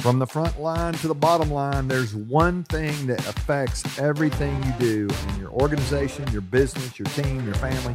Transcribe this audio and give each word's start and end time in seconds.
From 0.00 0.18
the 0.18 0.26
front 0.26 0.58
line 0.58 0.94
to 0.94 1.08
the 1.08 1.14
bottom 1.14 1.50
line, 1.50 1.86
there's 1.86 2.14
one 2.14 2.64
thing 2.64 3.06
that 3.06 3.18
affects 3.28 3.98
everything 3.98 4.56
you 4.62 4.72
do 4.78 5.08
in 5.28 5.38
your 5.38 5.50
organization, 5.50 6.26
your 6.32 6.40
business, 6.40 6.98
your 6.98 7.04
team, 7.08 7.44
your 7.44 7.54
family, 7.56 7.92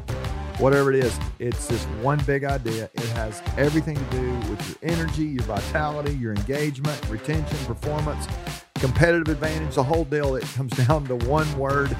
whatever 0.60 0.94
it 0.94 1.04
is. 1.04 1.18
It's 1.40 1.66
this 1.66 1.84
one 2.04 2.20
big 2.28 2.44
idea. 2.44 2.92
It 2.94 3.10
has 3.16 3.42
everything 3.58 3.96
to 3.96 4.04
do 4.12 4.32
with 4.52 4.70
your 4.70 4.94
energy, 4.94 5.24
your 5.24 5.42
vitality, 5.46 6.14
your 6.14 6.36
engagement, 6.36 7.10
retention, 7.10 7.58
performance, 7.66 8.28
competitive 8.76 9.30
advantage, 9.30 9.74
the 9.74 9.84
whole 9.84 10.06
deal. 10.06 10.36
It 10.36 10.44
comes 10.54 10.74
down 10.88 11.06
to 11.08 11.16
one 11.16 11.52
word. 11.58 11.98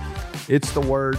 It's 0.48 0.70
the 0.70 0.82
word 0.82 1.18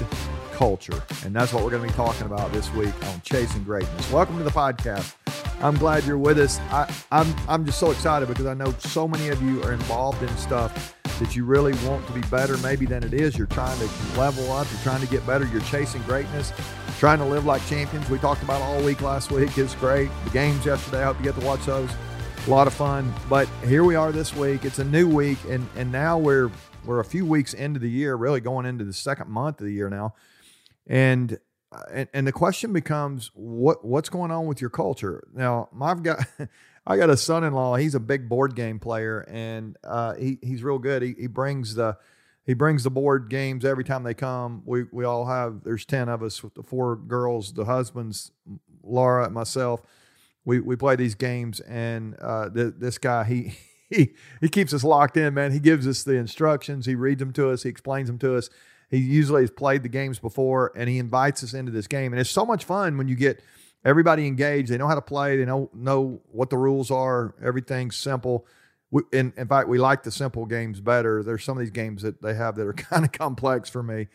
culture. 0.53 1.03
And 1.25 1.35
that's 1.35 1.53
what 1.53 1.65
we're 1.65 1.71
going 1.71 1.83
to 1.83 1.89
be 1.89 1.95
talking 1.95 2.27
about 2.27 2.53
this 2.53 2.73
week 2.75 2.95
on 3.09 3.21
Chasing 3.23 3.65
Greatness. 3.65 4.13
Welcome 4.13 4.39
to 4.39 4.45
the 4.45 4.51
podcast. 4.51 5.13
I'm 5.61 5.77
glad 5.77 6.05
you're 6.05 6.19
with 6.19 6.39
us. 6.39 6.59
I, 6.71 6.93
I'm 7.11 7.35
I'm 7.49 7.65
just 7.65 7.79
so 7.79 7.91
excited 7.91 8.29
because 8.29 8.47
I 8.47 8.55
know 8.55 8.73
so 8.79 9.09
many 9.09 9.29
of 9.29 9.43
you 9.43 9.63
are 9.63 9.73
involved 9.73 10.23
in 10.23 10.29
stuff 10.37 10.95
that 11.19 11.35
you 11.35 11.45
really 11.45 11.73
want 11.89 12.07
to 12.07 12.13
be 12.13 12.21
better, 12.23 12.59
maybe 12.59 12.85
than 12.85 13.03
it 13.03 13.15
is. 13.15 13.39
You're 13.39 13.47
trying 13.47 13.79
to 13.79 14.19
level 14.19 14.53
up. 14.53 14.67
You're 14.71 14.83
trying 14.83 15.01
to 15.01 15.07
get 15.07 15.27
better. 15.27 15.47
You're 15.47 15.63
chasing 15.63 16.03
greatness, 16.03 16.53
trying 16.99 17.19
to 17.19 17.25
live 17.25 17.47
like 17.47 17.67
champions. 17.67 18.11
We 18.11 18.19
talked 18.19 18.43
about 18.43 18.61
all 18.61 18.83
week 18.83 19.01
last 19.01 19.33
week. 19.33 19.57
It's 19.57 19.75
great. 19.77 20.11
The 20.25 20.31
games 20.31 20.67
yesterday. 20.67 21.01
I 21.01 21.05
hope 21.05 21.19
you 21.19 21.25
get 21.25 21.41
to 21.41 21.47
watch 21.47 21.65
those. 21.65 21.91
A 22.47 22.51
lot 22.51 22.67
of 22.67 22.75
fun. 22.75 23.13
But 23.29 23.49
here 23.65 23.83
we 23.83 23.95
are 23.95 24.13
this 24.13 24.35
week. 24.37 24.65
It's 24.67 24.79
a 24.79 24.85
new 24.85 25.09
week, 25.09 25.39
and 25.49 25.67
and 25.75 25.91
now 25.91 26.19
we're 26.19 26.51
we're 26.85 27.01
a 27.01 27.05
few 27.05 27.25
weeks 27.25 27.55
into 27.55 27.81
the 27.81 27.91
year, 27.91 28.15
really 28.15 28.41
going 28.41 28.67
into 28.67 28.85
the 28.85 28.93
second 28.93 29.31
month 29.31 29.61
of 29.61 29.67
the 29.67 29.73
year 29.73 29.89
now, 29.89 30.15
and 30.87 31.39
and, 31.93 32.09
and 32.13 32.27
the 32.27 32.33
question 32.33 32.73
becomes 32.73 33.31
what 33.35 33.85
what's 33.85 34.09
going 34.09 34.31
on 34.31 34.47
with 34.47 34.61
your 34.61 34.71
culture? 34.71 35.27
Now 35.35 35.69
i've 35.81 36.03
got 36.03 36.25
i 36.87 36.97
got 36.97 37.11
a 37.11 37.17
son-in-law. 37.17 37.77
He's 37.77 37.95
a 37.95 38.01
big 38.01 38.29
board 38.29 38.55
game 38.55 38.79
player 38.79 39.21
and 39.29 39.77
uh, 39.83 40.15
he, 40.15 40.39
he's 40.43 40.63
real 40.63 40.79
good. 40.79 41.03
He, 41.03 41.15
he 41.19 41.27
brings 41.27 41.75
the 41.75 41.97
he 42.45 42.55
brings 42.55 42.85
the 42.85 42.91
board 42.91 43.29
games 43.29 43.65
every 43.65 43.83
time 43.83 44.05
they 44.05 44.15
come. 44.15 44.63
We 44.65 44.85
we 44.93 45.05
all 45.05 45.27
have 45.27 45.65
there's 45.65 45.85
10 45.85 46.09
of 46.09 46.23
us 46.23 46.43
with 46.43 46.55
the 46.55 46.63
four 46.63 46.97
girls 46.97 47.53
the 47.53 47.65
husbands 47.65 48.31
laura 48.83 49.25
and 49.25 49.35
myself. 49.35 49.83
We 50.45 50.61
we 50.61 50.77
play 50.77 50.97
these 50.97 51.15
games 51.17 51.61
and 51.61 52.17
uh, 52.21 52.51
th- 52.51 52.75
this 52.79 52.99
guy 52.99 53.25
he 53.25 53.55
he 53.91 54.15
he 54.41 54.49
keeps 54.49 54.73
us 54.73 54.85
locked 54.85 55.17
in 55.17 55.35
man. 55.35 55.53
He 55.53 55.61
gives 55.61 55.87
us 55.87 56.05
the 56.05 56.15
instructions. 56.15 56.87
He 56.87 56.95
reads 56.95 57.19
them 57.19 57.33
to 57.35 57.51
us. 57.51 57.65
He 57.65 57.69
explains 57.69 58.09
them 58.09 58.19
to 58.19 58.37
us 58.37 58.49
he 58.91 58.99
usually 58.99 59.43
has 59.43 59.51
played 59.51 59.83
the 59.83 59.89
games 59.89 60.19
before, 60.19 60.73
and 60.77 60.89
he 60.89 60.99
invites 60.99 61.43
us 61.43 61.55
into 61.55 61.73
this 61.73 61.87
game. 61.87 62.13
And 62.13 62.21
it's 62.21 62.31
so 62.31 62.47
much 62.47 62.65
fun 62.65 62.97
when 62.97 63.09
you 63.09 63.17
get 63.17 63.43
everybody 63.85 64.27
engaged. 64.27 64.69
They 64.69 64.79
know 64.79 64.89
how 64.89 64.95
to 64.95 65.03
play. 65.03 65.37
They 65.37 65.45
know 65.45 65.71
know 65.75 66.21
what 66.31 66.51
the 66.51 66.59
rules 66.59 66.91
are. 66.91 67.35
Everything's 67.43 67.97
simple. 67.97 68.47
We, 68.91 69.03
in, 69.13 69.33
in 69.37 69.49
fact, 69.49 69.69
we 69.69 69.79
like 69.79 70.05
the 70.05 70.13
simple 70.13 70.47
games 70.47 70.81
better. 70.81 71.23
There's 71.23 71.43
some 71.45 71.59
of 71.59 71.61
these 71.61 71.73
games 71.73 72.03
that 72.03 72.23
they 72.23 72.35
have 72.35 72.57
that 72.57 72.67
are 72.67 72.73
kind 72.91 73.05
of 73.05 73.13
complex 73.13 73.69
for 73.69 73.83
me. 73.83 74.09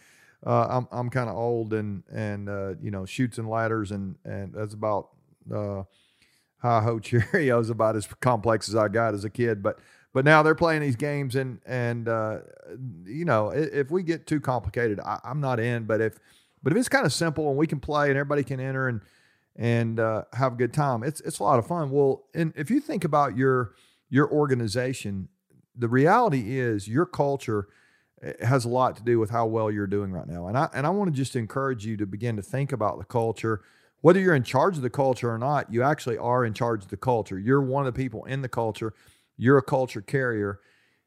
Uh, 0.46 0.68
I'm 0.70 0.88
I'm 0.92 1.10
kind 1.10 1.30
of 1.30 1.36
old 1.36 1.74
and 1.74 2.04
and 2.12 2.50
uh, 2.50 2.74
you 2.82 2.92
know 2.92 3.06
Chutes 3.06 3.38
and 3.38 3.48
Ladders 3.48 3.92
and 3.92 4.16
and 4.26 4.54
that's 4.54 4.74
about 4.74 5.10
uh, 5.54 5.84
Hi 6.62 6.82
Ho 6.82 7.00
Cherry-Os 7.02 7.70
about 7.70 7.96
as 7.96 8.08
complex 8.22 8.70
as 8.70 8.76
I 8.76 8.88
got 8.88 9.14
as 9.14 9.24
a 9.24 9.30
kid. 9.30 9.62
But 9.62 9.80
but 10.14 10.26
now 10.26 10.44
they're 10.44 10.56
playing 10.56 10.82
these 10.82 10.96
games, 10.96 11.36
and 11.36 11.60
and 11.66 12.08
uh, 12.08 12.40
you 13.06 13.26
know, 13.26 13.50
if 13.50 13.92
we 13.92 14.04
get 14.04 14.28
too 14.28 14.40
complicated, 14.40 15.00
I, 15.00 15.20
am 15.24 15.40
not 15.40 15.60
in. 15.60 15.86
But 15.86 16.02
if 16.02 16.20
but 16.62 16.74
if 16.74 16.78
it's 16.78 16.90
kind 16.90 17.06
of 17.06 17.14
simple 17.14 17.50
and 17.50 17.58
we 17.58 17.68
can 17.68 17.80
play 17.80 18.10
and 18.10 18.18
everybody 18.18 18.44
can 18.44 18.60
enter 18.60 18.88
and 18.88 19.02
and 19.56 20.00
uh, 20.00 20.24
have 20.34 20.54
a 20.54 20.56
good 20.56 20.74
time, 20.74 21.04
it's 21.04 21.22
it's 21.22 21.40
a 21.40 21.44
lot 21.44 21.60
of 21.60 21.68
fun. 21.68 21.90
Well, 21.92 22.24
and 22.34 22.54
if 22.56 22.70
you 22.70 22.82
think 22.82 23.04
about 23.04 23.38
your 23.38 23.74
your 24.10 24.30
organization, 24.30 25.30
the 25.76 25.88
reality 25.88 26.60
is 26.60 26.88
your 26.90 27.06
culture 27.06 27.70
eh, 28.22 28.34
has 28.46 28.66
a 28.66 28.70
lot 28.70 28.98
to 28.98 29.04
do 29.04 29.18
with 29.18 29.30
how 29.30 29.46
well 29.46 29.72
you're 29.72 29.88
doing 29.88 30.12
right 30.12 30.28
now. 30.28 30.48
And 30.48 30.58
I 30.58 30.70
and 30.74 30.86
I 30.86 30.90
want 30.90 31.10
to 31.10 31.16
just 31.16 31.38
encourage 31.38 31.86
you 31.86 31.96
to 31.98 32.06
begin 32.06 32.36
to 32.36 32.42
think 32.42 32.74
about 32.74 33.00
the 33.00 33.06
culture. 33.06 33.62
Whether 34.02 34.20
you're 34.20 34.36
in 34.36 34.44
charge 34.44 34.76
of 34.78 34.82
the 34.82 34.90
culture 34.90 35.32
or 35.32 35.38
not, 35.38 35.72
you 35.72 35.84
actually 35.84 36.18
are 36.18 36.44
in 36.44 36.54
charge 36.54 36.84
of 36.84 36.90
the 36.90 36.98
culture. 36.98 37.38
You're 37.38 37.62
one 37.62 37.86
of 37.86 37.94
the 37.94 37.98
people 37.98 38.26
in 38.26 38.42
the 38.42 38.50
culture 38.50 38.94
you're 39.42 39.58
a 39.58 39.64
culture 39.64 40.02
carrier 40.02 40.60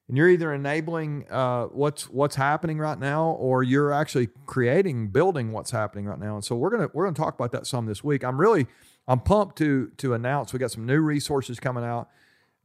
and 0.08 0.16
you're 0.16 0.28
either 0.28 0.52
enabling 0.52 1.24
uh, 1.30 1.66
what's 1.66 2.10
what's 2.10 2.34
happening 2.34 2.78
right 2.78 2.98
now 2.98 3.30
or 3.38 3.62
you're 3.62 3.92
actually 3.92 4.28
creating 4.44 5.08
building 5.08 5.52
what's 5.52 5.70
happening 5.70 6.06
right 6.06 6.18
now. 6.18 6.34
And 6.34 6.44
so 6.44 6.56
we're 6.56 6.70
gonna 6.70 6.88
we're 6.92 7.04
gonna 7.04 7.14
talk 7.14 7.34
about 7.34 7.52
that 7.52 7.64
some 7.64 7.86
this 7.86 8.02
week. 8.02 8.24
I'm 8.24 8.38
really 8.38 8.66
i'm 9.06 9.20
pumped 9.20 9.58
to 9.58 9.92
to 9.98 10.14
announce 10.14 10.54
we 10.54 10.58
got 10.58 10.70
some 10.70 10.84
new 10.84 11.00
resources 11.00 11.60
coming 11.60 11.84
out. 11.84 12.08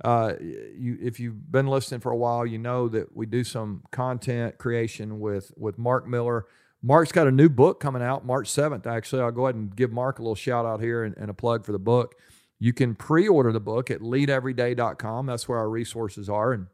Uh, 0.03 0.33
you 0.75 0.97
if 1.01 1.19
you've 1.19 1.51
been 1.51 1.67
listening 1.67 1.99
for 1.99 2.11
a 2.11 2.17
while 2.17 2.45
you 2.45 2.57
know 2.57 2.87
that 2.87 3.15
we 3.15 3.25
do 3.25 3.43
some 3.43 3.83
content 3.91 4.57
creation 4.57 5.19
with 5.19 5.51
with 5.55 5.77
mark 5.77 6.07
miller. 6.07 6.45
Mark's 6.81 7.11
got 7.11 7.27
a 7.27 7.31
new 7.31 7.49
book 7.49 7.79
coming 7.79 8.01
out 8.01 8.25
march 8.25 8.49
7th 8.49 8.87
actually. 8.87 9.21
I'll 9.21 9.31
go 9.31 9.45
ahead 9.45 9.55
and 9.55 9.75
give 9.75 9.91
mark 9.91 10.17
a 10.17 10.23
little 10.23 10.35
shout 10.35 10.65
out 10.65 10.81
here 10.81 11.03
and, 11.03 11.15
and 11.15 11.29
a 11.29 11.33
plug 11.33 11.63
for 11.63 11.73
the 11.73 11.79
book 11.79 12.15
you 12.59 12.73
can 12.73 12.93
pre 12.93 13.27
order 13.27 13.51
the 13.51 13.59
book 13.59 13.89
at 13.89 14.01
leadeveryday.com. 14.01 15.25
That's 15.25 15.47
where 15.47 15.57
our 15.57 15.69
resources 15.69 16.29
are. 16.29 16.51
And 16.53 16.67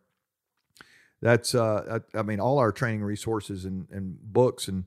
that's, 1.21 1.55
uh, 1.55 1.99
I, 2.13 2.19
I 2.19 2.21
mean, 2.23 2.39
all 2.39 2.57
our 2.57 2.71
training 2.71 3.03
resources 3.03 3.65
and, 3.65 3.87
and 3.91 4.17
books 4.21 4.67
and 4.67 4.85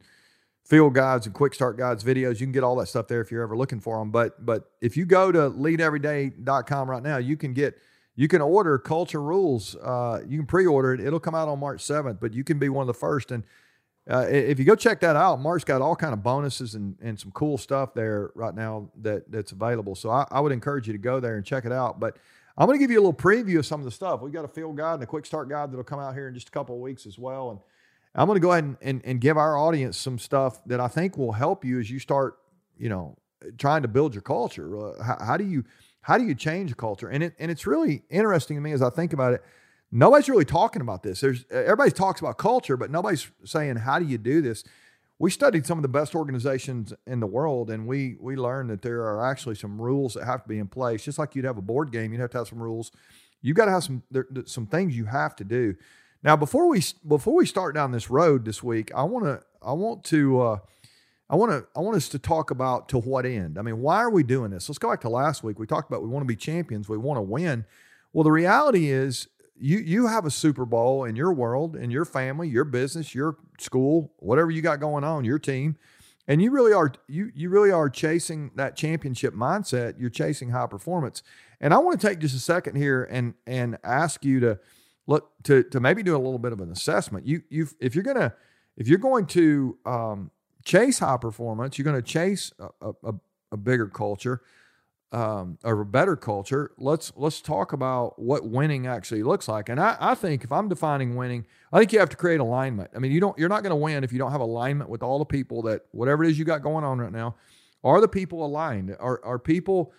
field 0.64 0.94
guides 0.94 1.24
and 1.24 1.34
quick 1.34 1.54
start 1.54 1.78
guides, 1.78 2.04
videos, 2.04 2.40
you 2.40 2.46
can 2.46 2.52
get 2.52 2.62
all 2.62 2.76
that 2.76 2.86
stuff 2.86 3.08
there 3.08 3.20
if 3.20 3.30
you're 3.30 3.42
ever 3.42 3.56
looking 3.56 3.80
for 3.80 3.98
them. 3.98 4.10
But, 4.10 4.44
but 4.44 4.70
if 4.80 4.96
you 4.96 5.06
go 5.06 5.32
to 5.32 5.50
leadeveryday.com 5.50 6.90
right 6.90 7.02
now, 7.02 7.16
you 7.16 7.36
can 7.36 7.54
get, 7.54 7.78
you 8.16 8.28
can 8.28 8.42
order 8.42 8.78
culture 8.78 9.22
rules. 9.22 9.76
Uh, 9.76 10.20
you 10.26 10.38
can 10.38 10.46
pre-order 10.46 10.92
it. 10.92 11.00
It'll 11.00 11.20
come 11.20 11.36
out 11.36 11.48
on 11.48 11.60
March 11.60 11.82
7th, 11.82 12.18
but 12.20 12.34
you 12.34 12.44
can 12.44 12.58
be 12.58 12.68
one 12.68 12.82
of 12.82 12.88
the 12.88 12.94
first. 12.94 13.30
And 13.30 13.44
uh, 14.10 14.26
if 14.28 14.58
you 14.58 14.64
go 14.64 14.74
check 14.74 15.00
that 15.00 15.16
out, 15.16 15.38
Mark's 15.38 15.64
got 15.64 15.82
all 15.82 15.94
kind 15.94 16.14
of 16.14 16.22
bonuses 16.22 16.74
and, 16.74 16.96
and 17.02 17.20
some 17.20 17.30
cool 17.32 17.58
stuff 17.58 17.92
there 17.92 18.30
right 18.34 18.54
now 18.54 18.90
that 19.02 19.30
that's 19.30 19.52
available. 19.52 19.94
So 19.94 20.08
I, 20.08 20.26
I 20.30 20.40
would 20.40 20.52
encourage 20.52 20.86
you 20.86 20.94
to 20.94 20.98
go 20.98 21.20
there 21.20 21.36
and 21.36 21.44
check 21.44 21.66
it 21.66 21.72
out. 21.72 22.00
But 22.00 22.16
I'm 22.56 22.66
going 22.66 22.78
to 22.78 22.82
give 22.82 22.90
you 22.90 22.98
a 22.98 23.04
little 23.04 23.12
preview 23.12 23.58
of 23.58 23.66
some 23.66 23.80
of 23.80 23.84
the 23.84 23.90
stuff. 23.90 24.22
We've 24.22 24.32
got 24.32 24.46
a 24.46 24.48
field 24.48 24.76
guide 24.78 24.94
and 24.94 25.02
a 25.02 25.06
quick 25.06 25.26
start 25.26 25.48
guide 25.50 25.70
that'll 25.70 25.84
come 25.84 26.00
out 26.00 26.14
here 26.14 26.28
in 26.28 26.34
just 26.34 26.48
a 26.48 26.50
couple 26.50 26.74
of 26.74 26.80
weeks 26.80 27.04
as 27.04 27.18
well. 27.18 27.50
And 27.50 27.60
I'm 28.14 28.26
going 28.26 28.36
to 28.36 28.40
go 28.40 28.52
ahead 28.52 28.64
and, 28.64 28.76
and, 28.80 29.02
and 29.04 29.20
give 29.20 29.36
our 29.36 29.58
audience 29.58 29.98
some 29.98 30.18
stuff 30.18 30.64
that 30.64 30.80
I 30.80 30.88
think 30.88 31.18
will 31.18 31.32
help 31.32 31.64
you 31.64 31.78
as 31.78 31.90
you 31.90 31.98
start, 31.98 32.38
you 32.78 32.88
know, 32.88 33.16
trying 33.58 33.82
to 33.82 33.88
build 33.88 34.14
your 34.14 34.22
culture. 34.22 34.76
Uh, 34.76 35.02
how, 35.02 35.18
how 35.24 35.36
do 35.36 35.44
you 35.44 35.64
how 36.00 36.16
do 36.16 36.24
you 36.24 36.34
change 36.34 36.72
a 36.72 36.74
culture? 36.74 37.08
And 37.08 37.22
it 37.22 37.34
and 37.38 37.50
it's 37.50 37.66
really 37.66 38.02
interesting 38.08 38.56
to 38.56 38.60
me 38.62 38.72
as 38.72 38.80
I 38.80 38.88
think 38.88 39.12
about 39.12 39.34
it 39.34 39.44
nobody's 39.90 40.28
really 40.28 40.44
talking 40.44 40.82
about 40.82 41.02
this. 41.02 41.20
There's 41.20 41.44
everybody 41.50 41.90
talks 41.90 42.20
about 42.20 42.38
culture, 42.38 42.76
but 42.76 42.90
nobody's 42.90 43.30
saying 43.44 43.76
how 43.76 43.98
do 43.98 44.04
you 44.04 44.18
do 44.18 44.40
this. 44.40 44.64
We 45.20 45.30
studied 45.30 45.66
some 45.66 45.78
of 45.78 45.82
the 45.82 45.88
best 45.88 46.14
organizations 46.14 46.92
in 47.06 47.20
the 47.20 47.26
world, 47.26 47.70
and 47.70 47.86
we 47.86 48.16
we 48.20 48.36
learned 48.36 48.70
that 48.70 48.82
there 48.82 49.02
are 49.02 49.28
actually 49.28 49.56
some 49.56 49.80
rules 49.80 50.14
that 50.14 50.24
have 50.24 50.42
to 50.42 50.48
be 50.48 50.58
in 50.58 50.68
place. 50.68 51.04
Just 51.04 51.18
like 51.18 51.34
you'd 51.34 51.44
have 51.44 51.58
a 51.58 51.62
board 51.62 51.90
game, 51.90 52.12
you'd 52.12 52.20
have 52.20 52.30
to 52.30 52.38
have 52.38 52.48
some 52.48 52.62
rules. 52.62 52.92
You've 53.40 53.56
got 53.56 53.66
to 53.66 53.72
have 53.72 53.84
some 53.84 54.02
there, 54.10 54.26
some 54.46 54.66
things 54.66 54.96
you 54.96 55.06
have 55.06 55.34
to 55.36 55.44
do. 55.44 55.74
Now, 56.22 56.36
before 56.36 56.68
we 56.68 56.82
before 57.06 57.34
we 57.34 57.46
start 57.46 57.74
down 57.74 57.92
this 57.92 58.10
road 58.10 58.44
this 58.44 58.62
week, 58.62 58.92
I 58.94 59.02
want 59.04 59.24
to 59.24 59.42
I 59.62 59.72
want 59.72 60.04
to 60.04 60.40
uh, 60.40 60.58
I 61.30 61.36
want 61.36 61.52
to 61.52 61.66
I 61.76 61.80
want 61.80 61.96
us 61.96 62.08
to 62.10 62.18
talk 62.18 62.50
about 62.50 62.88
to 62.90 62.98
what 62.98 63.26
end. 63.26 63.58
I 63.58 63.62
mean, 63.62 63.80
why 63.80 63.98
are 63.98 64.10
we 64.10 64.22
doing 64.22 64.50
this? 64.50 64.68
Let's 64.68 64.78
go 64.78 64.90
back 64.90 65.00
to 65.02 65.08
last 65.08 65.42
week. 65.42 65.58
We 65.58 65.66
talked 65.66 65.88
about 65.88 66.02
we 66.02 66.08
want 66.08 66.22
to 66.22 66.28
be 66.28 66.36
champions, 66.36 66.88
we 66.88 66.96
want 66.96 67.18
to 67.18 67.22
win. 67.22 67.64
Well, 68.12 68.24
the 68.24 68.32
reality 68.32 68.90
is 68.90 69.28
you 69.60 69.78
you 69.78 70.06
have 70.06 70.24
a 70.24 70.30
Super 70.30 70.64
Bowl 70.64 71.04
in 71.04 71.16
your 71.16 71.32
world, 71.32 71.76
in 71.76 71.90
your 71.90 72.04
family, 72.04 72.48
your 72.48 72.64
business, 72.64 73.14
your 73.14 73.36
school, 73.58 74.12
whatever 74.18 74.50
you 74.50 74.62
got 74.62 74.80
going 74.80 75.04
on, 75.04 75.24
your 75.24 75.38
team, 75.38 75.76
and 76.26 76.42
you 76.42 76.50
really 76.50 76.72
are 76.72 76.92
you 77.06 77.30
you 77.34 77.48
really 77.48 77.70
are 77.70 77.88
chasing 77.88 78.50
that 78.56 78.76
championship 78.76 79.34
mindset. 79.34 79.94
You're 79.98 80.10
chasing 80.10 80.50
high 80.50 80.66
performance, 80.66 81.22
and 81.60 81.74
I 81.74 81.78
want 81.78 82.00
to 82.00 82.06
take 82.06 82.18
just 82.18 82.34
a 82.34 82.40
second 82.40 82.76
here 82.76 83.04
and 83.04 83.34
and 83.46 83.78
ask 83.84 84.24
you 84.24 84.40
to 84.40 84.58
look 85.06 85.30
to 85.44 85.62
to 85.64 85.80
maybe 85.80 86.02
do 86.02 86.14
a 86.14 86.18
little 86.18 86.38
bit 86.38 86.52
of 86.52 86.60
an 86.60 86.70
assessment. 86.70 87.26
You 87.26 87.42
you 87.48 87.68
if 87.80 87.94
you're 87.94 88.04
gonna 88.04 88.34
if 88.76 88.86
you're 88.88 88.98
going 88.98 89.26
to 89.26 89.76
um, 89.84 90.30
chase 90.64 91.00
high 91.00 91.16
performance, 91.16 91.78
you're 91.78 91.84
going 91.84 92.00
to 92.00 92.02
chase 92.02 92.52
a, 92.80 92.92
a, 93.02 93.14
a 93.52 93.56
bigger 93.56 93.88
culture 93.88 94.40
um, 95.10 95.58
or 95.64 95.80
a 95.80 95.86
better 95.86 96.16
culture, 96.16 96.72
let's 96.76 97.12
let's 97.16 97.40
talk 97.40 97.72
about 97.72 98.18
what 98.18 98.46
winning 98.46 98.86
actually 98.86 99.22
looks 99.22 99.48
like. 99.48 99.68
And 99.68 99.80
I, 99.80 99.96
I 99.98 100.14
think 100.14 100.44
if 100.44 100.52
I'm 100.52 100.68
defining 100.68 101.16
winning, 101.16 101.46
I 101.72 101.78
think 101.78 101.92
you 101.92 101.98
have 101.98 102.10
to 102.10 102.16
create 102.16 102.40
alignment. 102.40 102.90
I 102.94 102.98
mean, 102.98 103.12
you 103.12 103.20
don't 103.20 103.38
you're 103.38 103.48
not 103.48 103.62
going 103.62 103.70
to 103.70 103.76
win 103.76 104.04
if 104.04 104.12
you 104.12 104.18
don't 104.18 104.32
have 104.32 104.40
alignment 104.40 104.90
with 104.90 105.02
all 105.02 105.18
the 105.18 105.24
people 105.24 105.62
that 105.62 105.82
whatever 105.92 106.24
it 106.24 106.30
is 106.30 106.38
you 106.38 106.44
got 106.44 106.62
going 106.62 106.84
on 106.84 106.98
right 106.98 107.12
now. 107.12 107.36
Are 107.84 108.00
the 108.00 108.08
people 108.08 108.44
aligned? 108.44 108.94
Are 108.98 109.24
are 109.24 109.38
people 109.38 109.92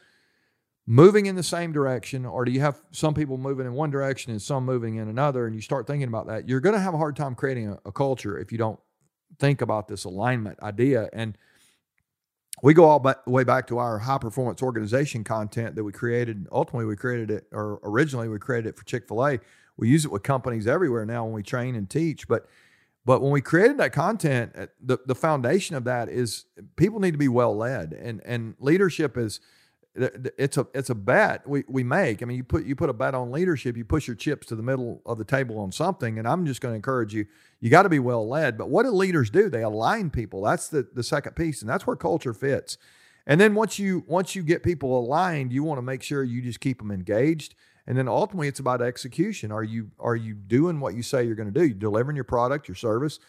moving 0.85 1.27
in 1.27 1.35
the 1.35 1.43
same 1.43 1.71
direction, 1.71 2.25
or 2.25 2.45
do 2.45 2.51
you 2.51 2.59
have 2.59 2.81
some 2.91 3.13
people 3.13 3.37
moving 3.37 3.65
in 3.65 3.73
one 3.73 3.89
direction 3.89 4.31
and 4.31 4.41
some 4.41 4.65
moving 4.65 4.95
in 4.95 5.07
another? 5.07 5.47
And 5.47 5.55
you 5.55 5.61
start 5.61 5.87
thinking 5.87 6.07
about 6.07 6.27
that, 6.27 6.47
you're 6.47 6.59
going 6.59 6.73
to 6.73 6.81
have 6.81 6.93
a 6.93 6.97
hard 6.97 7.15
time 7.15 7.35
creating 7.35 7.69
a, 7.69 7.79
a 7.85 7.91
culture 7.91 8.37
if 8.37 8.51
you 8.51 8.57
don't 8.57 8.79
think 9.39 9.61
about 9.61 9.87
this 9.87 10.03
alignment 10.03 10.59
idea. 10.61 11.09
And 11.13 11.37
we 12.61 12.73
go 12.73 12.85
all 12.85 12.99
the 12.99 13.17
way 13.25 13.43
back 13.43 13.67
to 13.67 13.77
our 13.77 13.99
high 13.99 14.17
performance 14.17 14.61
organization 14.61 15.23
content 15.23 15.75
that 15.75 15.83
we 15.83 15.91
created. 15.91 16.47
Ultimately, 16.51 16.85
we 16.85 16.95
created 16.95 17.31
it, 17.31 17.47
or 17.51 17.79
originally 17.83 18.27
we 18.27 18.39
created 18.39 18.69
it 18.69 18.77
for 18.77 18.85
Chick 18.85 19.07
fil 19.07 19.25
A. 19.25 19.39
We 19.77 19.89
use 19.89 20.05
it 20.05 20.11
with 20.11 20.23
companies 20.23 20.67
everywhere 20.67 21.05
now 21.05 21.23
when 21.23 21.33
we 21.33 21.43
train 21.43 21.75
and 21.75 21.89
teach. 21.89 22.27
But 22.27 22.47
but 23.05 23.21
when 23.21 23.31
we 23.31 23.41
created 23.41 23.77
that 23.77 23.93
content, 23.93 24.51
uh, 24.55 24.67
the, 24.81 24.99
the 25.05 25.15
foundation 25.15 25.75
of 25.75 25.85
that 25.85 26.09
is 26.09 26.45
people 26.75 26.99
need 26.99 27.11
to 27.11 27.17
be 27.17 27.29
well 27.29 27.55
led, 27.55 27.93
and 27.93 28.21
and 28.25 28.55
leadership 28.59 29.17
is 29.17 29.39
it's 30.37 30.57
a 30.57 30.67
it's 30.73 30.89
a 30.89 30.95
bet 30.95 31.47
we, 31.47 31.63
we 31.67 31.83
make. 31.83 32.21
I 32.21 32.25
mean, 32.25 32.37
you 32.37 32.43
put 32.43 32.65
you 32.65 32.75
put 32.75 32.89
a 32.89 32.93
bet 32.93 33.13
on 33.13 33.31
leadership, 33.31 33.77
you 33.77 33.85
push 33.85 34.07
your 34.07 34.15
chips 34.15 34.47
to 34.47 34.55
the 34.55 34.63
middle 34.63 35.01
of 35.05 35.17
the 35.17 35.25
table 35.25 35.59
on 35.59 35.71
something, 35.71 36.17
and 36.17 36.27
I'm 36.27 36.45
just 36.45 36.61
going 36.61 36.71
to 36.71 36.75
encourage 36.75 37.13
you. 37.13 37.25
You 37.59 37.69
got 37.69 37.83
to 37.83 37.89
be 37.89 37.99
well 37.99 38.27
led. 38.27 38.57
But 38.57 38.69
what 38.69 38.83
do 38.83 38.89
leaders 38.89 39.29
do? 39.29 39.49
They 39.49 39.63
align 39.63 40.09
people. 40.09 40.43
That's 40.43 40.69
the 40.69 40.87
the 40.93 41.03
second 41.03 41.35
piece, 41.35 41.61
and 41.61 41.69
that's 41.69 41.85
where 41.85 41.95
culture 41.95 42.33
fits. 42.33 42.77
And 43.27 43.39
then 43.39 43.53
once 43.55 43.77
you 43.77 44.03
once 44.07 44.35
you 44.35 44.43
get 44.43 44.63
people 44.63 44.97
aligned, 44.97 45.51
you 45.51 45.63
want 45.63 45.77
to 45.77 45.83
make 45.83 46.03
sure 46.03 46.23
you 46.23 46.41
just 46.41 46.59
keep 46.59 46.79
them 46.79 46.91
engaged. 46.91 47.55
And 47.85 47.97
then 47.97 48.07
ultimately, 48.07 48.47
it's 48.47 48.59
about 48.59 48.81
execution. 48.81 49.51
Are 49.51 49.63
you 49.63 49.91
are 49.99 50.15
you 50.15 50.33
doing 50.33 50.79
what 50.79 50.95
you 50.95 51.03
say 51.03 51.23
you're 51.23 51.35
going 51.35 51.51
to 51.51 51.59
do? 51.59 51.67
You 51.67 51.73
delivering 51.73 52.15
your 52.15 52.23
product, 52.23 52.67
your 52.67 52.75
service 52.75 53.19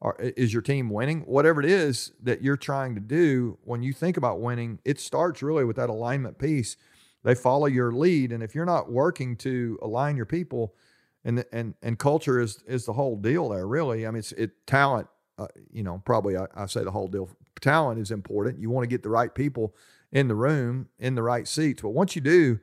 or 0.00 0.16
is 0.18 0.52
your 0.52 0.62
team 0.62 0.88
winning? 0.88 1.20
Whatever 1.22 1.60
it 1.60 1.68
is 1.68 2.12
that 2.22 2.42
you're 2.42 2.56
trying 2.56 2.94
to 2.94 3.00
do, 3.00 3.58
when 3.64 3.82
you 3.82 3.92
think 3.92 4.16
about 4.16 4.40
winning, 4.40 4.78
it 4.84 4.98
starts 4.98 5.42
really 5.42 5.64
with 5.64 5.76
that 5.76 5.90
alignment 5.90 6.38
piece. 6.38 6.76
They 7.22 7.34
follow 7.34 7.66
your 7.66 7.92
lead, 7.92 8.32
and 8.32 8.42
if 8.42 8.54
you're 8.54 8.64
not 8.64 8.90
working 8.90 9.36
to 9.38 9.78
align 9.82 10.16
your 10.16 10.26
people, 10.26 10.74
and 11.22 11.44
and 11.52 11.74
and 11.82 11.98
culture 11.98 12.40
is 12.40 12.62
is 12.66 12.86
the 12.86 12.94
whole 12.94 13.16
deal 13.16 13.50
there. 13.50 13.66
Really, 13.66 14.06
I 14.06 14.10
mean, 14.10 14.20
it's 14.20 14.32
it 14.32 14.66
talent. 14.66 15.06
Uh, 15.36 15.48
you 15.70 15.82
know, 15.82 16.02
probably 16.04 16.36
I, 16.36 16.46
I 16.54 16.66
say 16.66 16.82
the 16.82 16.90
whole 16.90 17.08
deal. 17.08 17.28
Talent 17.60 18.00
is 18.00 18.10
important. 18.10 18.58
You 18.58 18.70
want 18.70 18.84
to 18.84 18.88
get 18.88 19.02
the 19.02 19.10
right 19.10 19.34
people 19.34 19.74
in 20.12 20.28
the 20.28 20.34
room, 20.34 20.88
in 20.98 21.14
the 21.14 21.22
right 21.22 21.46
seats. 21.46 21.82
But 21.82 21.90
once 21.90 22.14
you 22.16 22.22
do, 22.22 22.58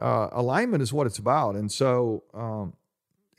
uh, 0.00 0.28
alignment 0.32 0.82
is 0.82 0.92
what 0.92 1.06
it's 1.06 1.18
about. 1.18 1.56
And 1.56 1.70
so, 1.70 2.24
um, 2.32 2.72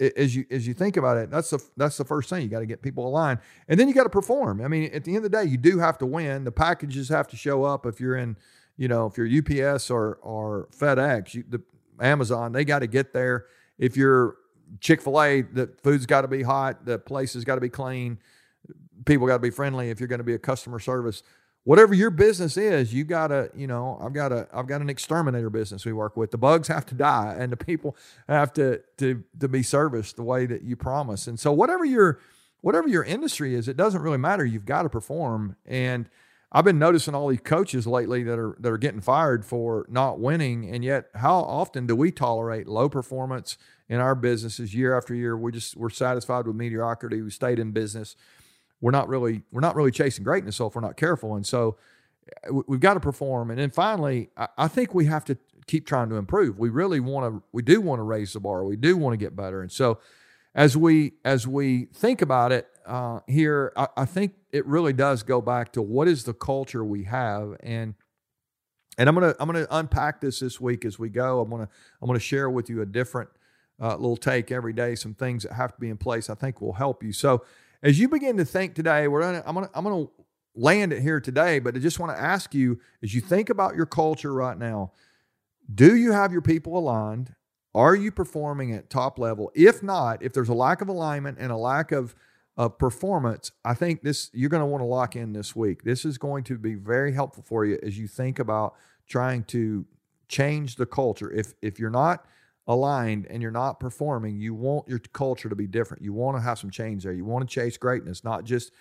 as 0.01 0.35
you 0.35 0.45
as 0.49 0.67
you 0.67 0.73
think 0.73 0.97
about 0.97 1.17
it, 1.17 1.29
that's 1.29 1.49
the 1.51 1.63
that's 1.77 1.97
the 1.97 2.05
first 2.05 2.29
thing 2.29 2.41
you 2.41 2.47
got 2.47 2.59
to 2.59 2.65
get 2.65 2.81
people 2.81 3.07
aligned, 3.07 3.39
and 3.67 3.79
then 3.79 3.87
you 3.87 3.93
got 3.93 4.03
to 4.03 4.09
perform. 4.09 4.61
I 4.61 4.67
mean, 4.67 4.91
at 4.93 5.03
the 5.03 5.15
end 5.15 5.25
of 5.25 5.31
the 5.31 5.37
day, 5.37 5.43
you 5.43 5.57
do 5.57 5.79
have 5.79 5.97
to 5.99 6.05
win. 6.05 6.43
The 6.43 6.51
packages 6.51 7.09
have 7.09 7.27
to 7.29 7.37
show 7.37 7.63
up. 7.63 7.85
If 7.85 7.99
you're 7.99 8.15
in, 8.15 8.37
you 8.77 8.87
know, 8.87 9.05
if 9.05 9.17
you're 9.17 9.27
UPS 9.27 9.89
or 9.89 10.15
or 10.21 10.67
FedEx, 10.75 11.35
you, 11.35 11.43
the 11.47 11.61
Amazon, 11.99 12.51
they 12.51 12.65
got 12.65 12.79
to 12.79 12.87
get 12.87 13.13
there. 13.13 13.45
If 13.77 13.95
you're 13.95 14.37
Chick 14.79 15.01
Fil 15.01 15.21
A, 15.21 15.41
the 15.41 15.69
food's 15.83 16.05
got 16.05 16.21
to 16.21 16.27
be 16.27 16.43
hot. 16.43 16.85
The 16.85 16.97
place 16.97 17.33
has 17.33 17.43
got 17.43 17.55
to 17.55 17.61
be 17.61 17.69
clean. 17.69 18.19
People 19.05 19.27
got 19.27 19.33
to 19.33 19.39
be 19.39 19.49
friendly. 19.49 19.89
If 19.89 19.99
you're 19.99 20.07
going 20.07 20.19
to 20.19 20.23
be 20.23 20.33
a 20.33 20.39
customer 20.39 20.79
service, 20.79 21.23
whatever 21.63 21.93
your 21.93 22.09
business 22.09 22.57
is, 22.57 22.93
you 22.93 23.03
gotta, 23.03 23.51
you 23.55 23.67
know, 23.67 23.99
I've 24.01 24.13
got 24.13 24.31
a, 24.31 24.47
I've 24.53 24.67
got 24.67 24.81
an 24.81 24.89
exterminator 24.89 25.49
business 25.49 25.85
we 25.85 25.93
work 25.93 26.17
with. 26.17 26.31
The 26.31 26.37
bugs 26.37 26.67
have 26.67 26.85
to 26.87 26.95
die, 26.95 27.35
and 27.37 27.51
the 27.51 27.57
people 27.57 27.95
have 28.27 28.53
to 28.53 28.81
to 28.97 29.23
to 29.39 29.47
be 29.47 29.63
serviced 29.63 30.15
the 30.15 30.23
way 30.23 30.45
that 30.45 30.63
you 30.63 30.75
promise. 30.75 31.27
And 31.27 31.39
so, 31.39 31.51
whatever 31.51 31.85
your 31.85 32.19
whatever 32.61 32.87
your 32.87 33.03
industry 33.03 33.55
is, 33.55 33.67
it 33.67 33.77
doesn't 33.77 34.01
really 34.01 34.17
matter. 34.17 34.45
You've 34.45 34.65
got 34.65 34.83
to 34.83 34.89
perform. 34.89 35.55
And 35.65 36.09
I've 36.51 36.65
been 36.65 36.79
noticing 36.79 37.15
all 37.15 37.29
these 37.29 37.41
coaches 37.41 37.87
lately 37.87 38.23
that 38.23 38.37
are 38.37 38.57
that 38.59 38.71
are 38.71 38.77
getting 38.77 39.01
fired 39.01 39.45
for 39.45 39.85
not 39.89 40.19
winning, 40.19 40.69
and 40.69 40.83
yet 40.83 41.05
how 41.15 41.35
often 41.39 41.87
do 41.87 41.95
we 41.95 42.11
tolerate 42.11 42.67
low 42.67 42.89
performance 42.89 43.57
in 43.87 43.99
our 43.99 44.15
businesses 44.15 44.73
year 44.73 44.97
after 44.97 45.13
year? 45.13 45.37
We 45.37 45.51
just 45.51 45.77
we're 45.77 45.89
satisfied 45.89 46.47
with 46.47 46.55
mediocrity. 46.55 47.21
We 47.21 47.29
stayed 47.29 47.59
in 47.59 47.71
business 47.71 48.15
we're 48.81 48.91
not 48.91 49.07
really 49.07 49.43
we're 49.51 49.61
not 49.61 49.75
really 49.75 49.91
chasing 49.91 50.23
greatness 50.23 50.57
so 50.57 50.67
if 50.67 50.75
we're 50.75 50.81
not 50.81 50.97
careful. 50.97 51.35
And 51.35 51.45
so 51.45 51.77
uh, 52.47 52.53
we've 52.67 52.79
got 52.79 52.95
to 52.95 52.99
perform. 52.99 53.51
And 53.51 53.59
then 53.59 53.69
finally 53.69 54.29
i 54.57 54.67
think 54.67 54.93
we 54.93 55.05
have 55.05 55.23
to 55.25 55.37
keep 55.67 55.85
trying 55.85 56.09
to 56.09 56.15
improve. 56.15 56.59
We 56.59 56.69
really 56.69 56.99
want 56.99 57.33
to 57.33 57.43
we 57.51 57.61
do 57.61 57.79
want 57.81 57.99
to 57.99 58.03
raise 58.03 58.33
the 58.33 58.39
bar. 58.39 58.65
We 58.65 58.75
do 58.75 58.97
want 58.97 59.13
to 59.13 59.17
get 59.17 59.35
better. 59.35 59.61
And 59.61 59.71
so 59.71 59.99
as 60.53 60.75
we 60.75 61.13
as 61.23 61.47
we 61.47 61.85
think 61.93 62.21
about 62.21 62.51
it 62.51 62.67
uh, 62.85 63.19
here 63.27 63.71
I, 63.77 63.87
I 63.95 64.05
think 64.05 64.33
it 64.51 64.65
really 64.65 64.91
does 64.91 65.23
go 65.23 65.39
back 65.39 65.71
to 65.73 65.81
what 65.81 66.07
is 66.07 66.23
the 66.23 66.33
culture 66.33 66.83
we 66.83 67.03
have. 67.05 67.55
And 67.61 67.95
and 68.97 69.07
i'm 69.07 69.15
gonna 69.15 69.33
i'm 69.39 69.47
gonna 69.47 69.67
unpack 69.71 70.19
this 70.19 70.39
this 70.39 70.59
week 70.59 70.83
as 70.83 70.99
we 70.99 71.09
go. 71.09 71.41
I'm 71.41 71.49
gonna 71.49 71.69
i'm 72.01 72.07
gonna 72.07 72.19
share 72.19 72.49
with 72.49 72.69
you 72.69 72.81
a 72.81 72.85
different 72.85 73.29
uh, 73.79 73.95
little 73.95 74.17
take 74.17 74.51
every 74.51 74.73
day 74.73 74.93
some 74.95 75.13
things 75.13 75.43
that 75.43 75.53
have 75.53 75.73
to 75.73 75.79
be 75.79 75.89
in 75.89 75.97
place 75.97 76.29
i 76.29 76.35
think 76.35 76.59
will 76.61 76.73
help 76.73 77.03
you. 77.03 77.13
So 77.13 77.43
as 77.83 77.99
you 77.99 78.07
begin 78.07 78.37
to 78.37 78.45
think 78.45 78.75
today, 78.75 79.07
we're 79.07 79.21
gonna, 79.21 79.43
I'm 79.45 79.55
gonna 79.55 79.69
I'm 79.73 79.83
gonna 79.83 80.07
land 80.55 80.93
it 80.93 81.01
here 81.01 81.19
today, 81.19 81.59
but 81.59 81.75
I 81.75 81.79
just 81.79 81.99
want 81.99 82.15
to 82.15 82.21
ask 82.21 82.53
you 82.53 82.79
as 83.01 83.13
you 83.13 83.21
think 83.21 83.49
about 83.49 83.75
your 83.75 83.85
culture 83.85 84.33
right 84.33 84.57
now, 84.57 84.91
do 85.73 85.95
you 85.95 86.11
have 86.11 86.31
your 86.31 86.41
people 86.41 86.77
aligned? 86.77 87.35
Are 87.73 87.95
you 87.95 88.11
performing 88.11 88.73
at 88.73 88.89
top 88.89 89.17
level? 89.17 89.51
If 89.55 89.81
not, 89.81 90.21
if 90.21 90.33
there's 90.33 90.49
a 90.49 90.53
lack 90.53 90.81
of 90.81 90.89
alignment 90.89 91.37
and 91.39 91.51
a 91.51 91.57
lack 91.57 91.91
of 91.91 92.15
of 92.57 92.77
performance, 92.77 93.51
I 93.63 93.73
think 93.73 94.03
this 94.03 94.29
you're 94.33 94.49
going 94.49 94.61
to 94.61 94.67
want 94.67 94.81
to 94.81 94.85
lock 94.85 95.15
in 95.15 95.33
this 95.33 95.55
week. 95.55 95.83
This 95.83 96.03
is 96.03 96.17
going 96.17 96.43
to 96.45 96.57
be 96.57 96.75
very 96.75 97.13
helpful 97.13 97.43
for 97.43 97.65
you 97.65 97.79
as 97.81 97.97
you 97.97 98.07
think 98.07 98.39
about 98.39 98.75
trying 99.07 99.45
to 99.45 99.85
change 100.27 100.75
the 100.75 100.85
culture. 100.85 101.31
If 101.31 101.53
if 101.61 101.79
you're 101.79 101.89
not 101.89 102.25
aligned 102.67 103.25
and 103.27 103.41
you're 103.41 103.51
not 103.51 103.79
performing, 103.79 104.39
you 104.39 104.53
want 104.53 104.87
your 104.87 104.99
culture 104.99 105.49
to 105.49 105.55
be 105.55 105.67
different. 105.67 106.03
You 106.03 106.13
want 106.13 106.37
to 106.37 106.41
have 106.41 106.59
some 106.59 106.69
change 106.69 107.03
there. 107.03 107.13
You 107.13 107.25
want 107.25 107.47
to 107.47 107.53
chase 107.53 107.77
greatness, 107.77 108.23
not 108.23 108.43
just, 108.43 108.71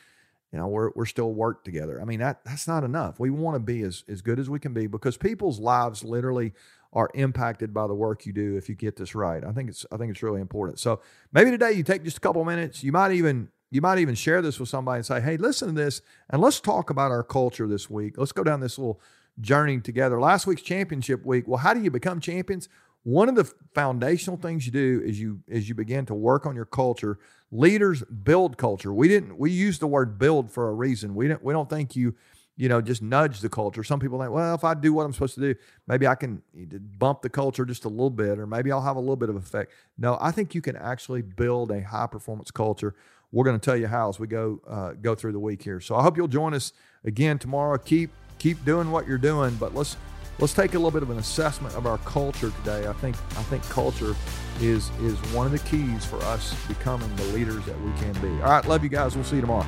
you 0.52 0.58
know, 0.58 0.68
we're, 0.68 0.90
we're 0.94 1.06
still 1.06 1.32
work 1.32 1.64
together. 1.64 2.00
I 2.00 2.04
mean, 2.04 2.20
that 2.20 2.44
that's 2.44 2.68
not 2.68 2.84
enough. 2.84 3.18
We 3.18 3.30
want 3.30 3.54
to 3.54 3.60
be 3.60 3.82
as, 3.82 4.04
as 4.08 4.20
good 4.20 4.38
as 4.38 4.50
we 4.50 4.58
can 4.58 4.74
be 4.74 4.86
because 4.86 5.16
people's 5.16 5.58
lives 5.58 6.04
literally 6.04 6.52
are 6.92 7.08
impacted 7.14 7.72
by 7.72 7.86
the 7.86 7.94
work 7.94 8.26
you 8.26 8.32
do 8.32 8.56
if 8.56 8.68
you 8.68 8.74
get 8.74 8.96
this 8.96 9.14
right. 9.14 9.44
I 9.44 9.52
think 9.52 9.70
it's 9.70 9.86
I 9.92 9.96
think 9.96 10.10
it's 10.10 10.22
really 10.22 10.40
important. 10.40 10.78
So 10.78 11.00
maybe 11.32 11.50
today 11.50 11.72
you 11.72 11.82
take 11.82 12.02
just 12.04 12.16
a 12.16 12.20
couple 12.20 12.44
minutes. 12.44 12.82
You 12.82 12.92
might 12.92 13.12
even 13.12 13.48
you 13.70 13.80
might 13.80 13.98
even 13.98 14.16
share 14.16 14.42
this 14.42 14.58
with 14.58 14.68
somebody 14.68 14.96
and 14.96 15.06
say, 15.06 15.20
hey, 15.20 15.36
listen 15.36 15.68
to 15.68 15.74
this 15.74 16.02
and 16.28 16.42
let's 16.42 16.60
talk 16.60 16.90
about 16.90 17.12
our 17.12 17.22
culture 17.22 17.68
this 17.68 17.88
week. 17.88 18.18
Let's 18.18 18.32
go 18.32 18.42
down 18.42 18.60
this 18.60 18.76
little 18.76 19.00
journey 19.40 19.80
together. 19.80 20.20
Last 20.20 20.46
week's 20.46 20.62
championship 20.62 21.24
week. 21.24 21.46
Well, 21.46 21.58
how 21.58 21.74
do 21.74 21.80
you 21.80 21.90
become 21.90 22.18
champions? 22.20 22.68
One 23.02 23.28
of 23.28 23.34
the 23.34 23.50
foundational 23.74 24.36
things 24.36 24.66
you 24.66 24.72
do 24.72 25.02
is 25.04 25.18
you 25.18 25.40
as 25.50 25.68
you 25.68 25.74
begin 25.74 26.06
to 26.06 26.14
work 26.14 26.46
on 26.46 26.54
your 26.54 26.66
culture. 26.66 27.18
Leaders 27.50 28.02
build 28.04 28.58
culture. 28.58 28.92
We 28.92 29.08
didn't 29.08 29.38
we 29.38 29.50
use 29.50 29.78
the 29.78 29.86
word 29.86 30.18
build 30.18 30.50
for 30.50 30.68
a 30.68 30.74
reason. 30.74 31.14
We 31.14 31.28
don't 31.28 31.42
we 31.42 31.52
don't 31.52 31.68
think 31.70 31.96
you 31.96 32.14
you 32.56 32.68
know 32.68 32.82
just 32.82 33.00
nudge 33.00 33.40
the 33.40 33.48
culture. 33.48 33.82
Some 33.82 34.00
people 34.00 34.20
think, 34.20 34.32
well, 34.32 34.54
if 34.54 34.64
I 34.64 34.74
do 34.74 34.92
what 34.92 35.06
I'm 35.06 35.14
supposed 35.14 35.34
to 35.36 35.40
do, 35.40 35.54
maybe 35.86 36.06
I 36.06 36.14
can 36.14 36.42
bump 36.98 37.22
the 37.22 37.30
culture 37.30 37.64
just 37.64 37.86
a 37.86 37.88
little 37.88 38.10
bit, 38.10 38.38
or 38.38 38.46
maybe 38.46 38.70
I'll 38.70 38.82
have 38.82 38.96
a 38.96 39.00
little 39.00 39.16
bit 39.16 39.30
of 39.30 39.36
effect. 39.36 39.72
No, 39.96 40.18
I 40.20 40.30
think 40.30 40.54
you 40.54 40.60
can 40.60 40.76
actually 40.76 41.22
build 41.22 41.70
a 41.70 41.82
high 41.82 42.06
performance 42.06 42.50
culture. 42.50 42.94
We're 43.32 43.44
going 43.44 43.58
to 43.58 43.64
tell 43.64 43.76
you 43.76 43.86
how 43.86 44.10
as 44.10 44.18
we 44.18 44.26
go 44.26 44.60
uh, 44.68 44.92
go 44.92 45.14
through 45.14 45.32
the 45.32 45.40
week 45.40 45.62
here. 45.62 45.80
So 45.80 45.96
I 45.96 46.02
hope 46.02 46.18
you'll 46.18 46.28
join 46.28 46.52
us 46.52 46.74
again 47.02 47.38
tomorrow. 47.38 47.78
Keep 47.78 48.10
keep 48.38 48.62
doing 48.66 48.90
what 48.90 49.08
you're 49.08 49.18
doing, 49.18 49.54
but 49.54 49.74
let's 49.74 49.96
let's 50.40 50.54
take 50.54 50.74
a 50.74 50.78
little 50.78 50.90
bit 50.90 51.02
of 51.02 51.10
an 51.10 51.18
assessment 51.18 51.74
of 51.74 51.86
our 51.86 51.98
culture 51.98 52.50
today. 52.50 52.86
I 52.88 52.92
think 52.94 53.16
I 53.36 53.42
think 53.44 53.62
culture 53.68 54.16
is 54.60 54.90
is 55.00 55.18
one 55.32 55.46
of 55.46 55.52
the 55.52 55.58
keys 55.60 56.04
for 56.04 56.16
us 56.24 56.54
becoming 56.66 57.14
the 57.16 57.24
leaders 57.24 57.64
that 57.66 57.80
we 57.80 57.92
can 57.92 58.12
be. 58.20 58.42
All 58.42 58.50
right, 58.50 58.64
love 58.66 58.82
you 58.82 58.88
guys. 58.88 59.14
We'll 59.14 59.24
see 59.24 59.36
you 59.36 59.42
tomorrow. 59.42 59.66